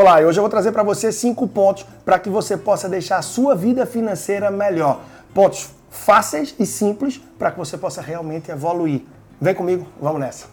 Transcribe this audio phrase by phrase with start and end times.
[0.00, 3.22] Olá, hoje eu vou trazer para você cinco pontos para que você possa deixar a
[3.22, 5.00] sua vida financeira melhor.
[5.34, 9.02] Pontos fáceis e simples para que você possa realmente evoluir.
[9.40, 10.46] Vem comigo, vamos nessa.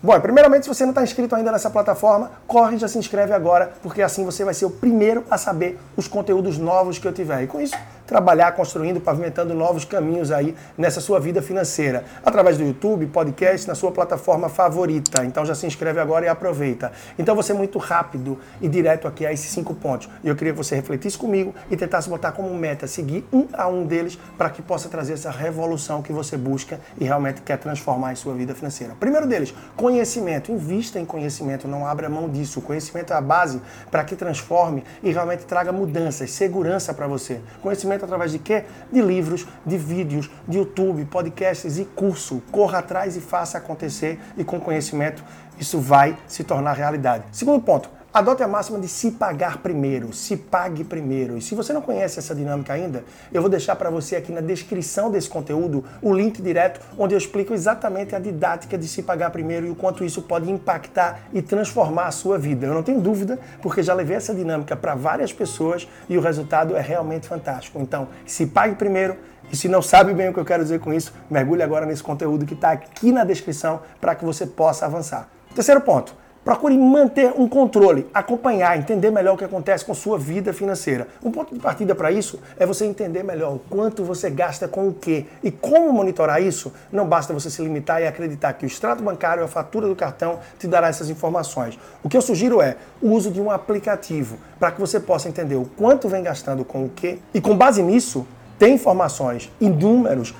[0.00, 3.32] Bom, primeiramente, se você não está inscrito ainda nessa plataforma, corre e já se inscreve
[3.32, 7.12] agora, porque assim você vai ser o primeiro a saber os conteúdos novos que eu
[7.12, 7.42] tiver.
[7.42, 7.74] E com isso,
[8.06, 12.04] trabalhar construindo, pavimentando novos caminhos aí nessa sua vida financeira.
[12.24, 15.24] Através do YouTube, podcast, na sua plataforma favorita.
[15.24, 16.92] Então já se inscreve agora e aproveita.
[17.18, 20.08] Então você é muito rápido e direto aqui a esses cinco pontos.
[20.22, 23.66] E eu queria que você refletisse comigo e tentasse botar como meta seguir um a
[23.66, 28.12] um deles para que possa trazer essa revolução que você busca e realmente quer transformar
[28.12, 28.94] em sua vida financeira.
[28.98, 30.52] Primeiro deles, conhecimento.
[30.52, 32.60] Invista em conhecimento, não abra mão disso.
[32.60, 33.60] O conhecimento é a base
[33.90, 37.40] para que transforme e realmente traga mudanças, segurança para você.
[37.62, 38.64] Conhecimento através de quê?
[38.92, 42.42] De livros, de vídeos, de YouTube, podcasts e curso.
[42.50, 45.24] Corra atrás e faça acontecer e com conhecimento
[45.58, 47.24] isso vai se tornar realidade.
[47.32, 51.36] Segundo ponto, Adote a máxima de se pagar primeiro, se pague primeiro.
[51.36, 54.40] E se você não conhece essa dinâmica ainda, eu vou deixar para você aqui na
[54.40, 59.28] descrição desse conteúdo o link direto onde eu explico exatamente a didática de se pagar
[59.28, 62.64] primeiro e o quanto isso pode impactar e transformar a sua vida.
[62.64, 66.74] Eu não tenho dúvida, porque já levei essa dinâmica para várias pessoas e o resultado
[66.74, 67.78] é realmente fantástico.
[67.78, 69.14] Então, se pague primeiro.
[69.52, 72.02] E se não sabe bem o que eu quero dizer com isso, mergulhe agora nesse
[72.02, 75.28] conteúdo que está aqui na descrição para que você possa avançar.
[75.54, 80.52] Terceiro ponto Procure manter um controle, acompanhar, entender melhor o que acontece com sua vida
[80.52, 81.08] financeira.
[81.20, 84.86] Um ponto de partida para isso é você entender melhor o quanto você gasta com
[84.86, 86.72] o quê e como monitorar isso.
[86.92, 90.38] Não basta você se limitar e acreditar que o extrato bancário, a fatura do cartão
[90.56, 91.76] te dará essas informações.
[92.00, 95.56] O que eu sugiro é o uso de um aplicativo para que você possa entender
[95.56, 98.24] o quanto vem gastando com o quê e com base nisso
[98.56, 100.32] tem informações e números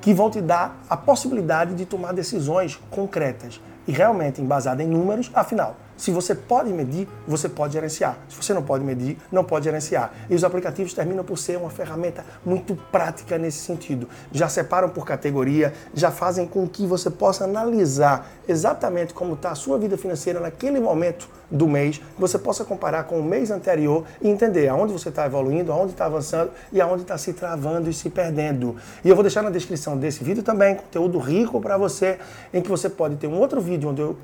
[0.00, 5.30] que vão te dar a possibilidade de tomar decisões concretas e realmente embasada em números,
[5.34, 8.16] afinal, se você pode medir, você pode gerenciar.
[8.28, 10.14] Se você não pode medir, não pode gerenciar.
[10.30, 14.08] E os aplicativos terminam por ser uma ferramenta muito prática nesse sentido.
[14.30, 19.54] Já separam por categoria, já fazem com que você possa analisar exatamente como está a
[19.56, 24.28] sua vida financeira naquele momento do mês, você possa comparar com o mês anterior e
[24.28, 28.10] entender aonde você está evoluindo, aonde está avançando e aonde está se travando e se
[28.10, 28.76] perdendo.
[29.04, 32.18] E eu vou deixar na descrição desse vídeo também conteúdo rico para você,
[32.52, 34.16] em que você pode ter um outro vídeo onde eu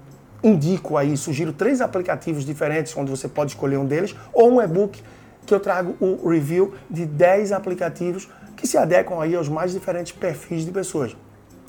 [0.44, 5.02] indico aí, sugiro três aplicativos diferentes onde você pode escolher um deles, ou um e-book
[5.46, 10.12] que eu trago o review de 10 aplicativos que se adequam aí aos mais diferentes
[10.12, 11.16] perfis de pessoas.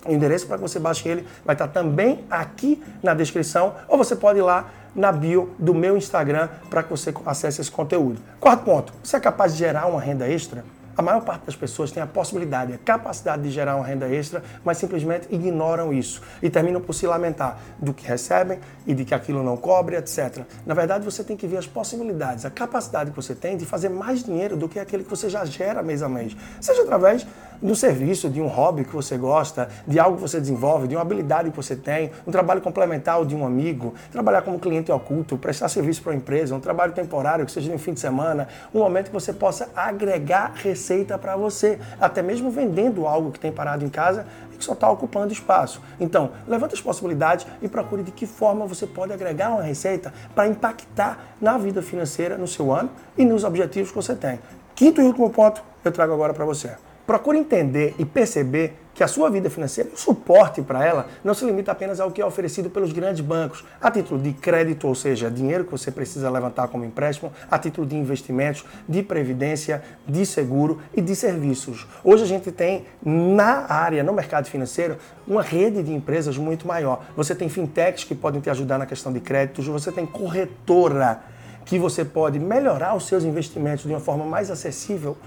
[0.06, 4.16] O endereço para que você baixe ele vai estar também aqui na descrição, ou você
[4.16, 8.22] pode ir lá na bio do meu Instagram para que você acesse esse conteúdo.
[8.40, 10.63] Quarto ponto, você é capaz de gerar uma renda extra?
[10.97, 14.41] A maior parte das pessoas tem a possibilidade, a capacidade de gerar uma renda extra,
[14.63, 19.13] mas simplesmente ignoram isso e terminam por se lamentar do que recebem e de que
[19.13, 20.44] aquilo não cobre, etc.
[20.66, 23.89] Na verdade, você tem que ver as possibilidades, a capacidade que você tem de fazer
[23.89, 27.27] mais dinheiro do que aquele que você já gera mês a mês, seja através
[27.62, 31.02] do serviço, de um hobby que você gosta, de algo que você desenvolve, de uma
[31.02, 35.70] habilidade que você tem, um trabalho complementar de um amigo, trabalhar como cliente oculto, prestar
[35.70, 39.08] serviço para uma empresa, um trabalho temporário que seja no fim de semana, um momento
[39.08, 43.90] que você possa agregar receita para você, até mesmo vendendo algo que tem parado em
[43.90, 45.82] casa e que só está ocupando espaço.
[46.00, 50.48] Então, levante as possibilidades e procure de que forma você pode agregar uma receita para
[50.48, 54.40] impactar na vida financeira no seu ano e nos objetivos que você tem.
[54.74, 56.84] Quinto e último ponto eu trago agora para você.
[57.06, 61.46] Procure entender e perceber que a sua vida financeira, o suporte para ela, não se
[61.46, 65.30] limita apenas ao que é oferecido pelos grandes bancos, a título de crédito, ou seja,
[65.30, 70.82] dinheiro que você precisa levantar como empréstimo, a título de investimentos, de previdência, de seguro
[70.96, 71.86] e de serviços.
[72.04, 77.04] Hoje a gente tem na área, no mercado financeiro, uma rede de empresas muito maior.
[77.18, 81.20] Você tem fintechs que podem te ajudar na questão de créditos, você tem corretora
[81.66, 85.18] que você pode melhorar os seus investimentos de uma forma mais acessível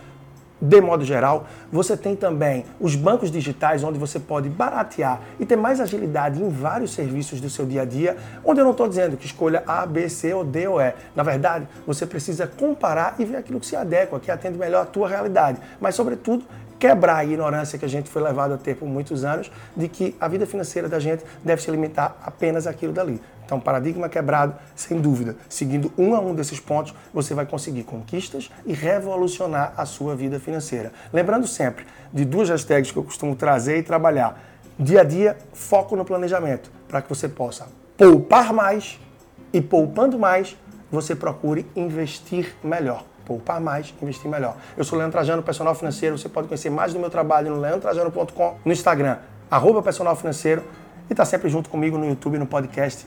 [0.60, 5.56] de modo geral, você tem também os bancos digitais, onde você pode baratear e ter
[5.56, 9.16] mais agilidade em vários serviços do seu dia a dia, onde eu não estou dizendo
[9.16, 10.94] que escolha A, B, C ou D ou E.
[11.14, 14.86] Na verdade, você precisa comparar e ver aquilo que se adequa, que atende melhor a
[14.86, 15.58] tua realidade.
[15.80, 16.44] Mas, sobretudo,
[16.78, 20.14] quebrar a ignorância que a gente foi levado a ter por muitos anos de que
[20.20, 23.20] a vida financeira da gente deve se limitar apenas àquilo dali.
[23.48, 25.34] Então, paradigma quebrado, sem dúvida.
[25.48, 30.38] Seguindo um a um desses pontos, você vai conseguir conquistas e revolucionar a sua vida
[30.38, 30.92] financeira.
[31.10, 34.38] Lembrando sempre de duas hashtags que eu costumo trazer e trabalhar.
[34.78, 39.00] Dia a dia, foco no planejamento, para que você possa poupar mais
[39.50, 40.54] e poupando mais,
[40.92, 44.56] você procure investir melhor poupar mais, investir melhor.
[44.74, 46.16] Eu sou Leandro Trajano, personal financeiro.
[46.16, 49.18] Você pode conhecer mais do meu trabalho no leandrotrajano.com, no Instagram,
[49.50, 50.64] arroba personal financeiro
[51.10, 53.06] e está sempre junto comigo no YouTube no podcast.